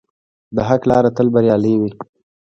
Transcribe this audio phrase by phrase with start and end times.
[0.55, 1.91] د حق لاره تل بریالۍ وي.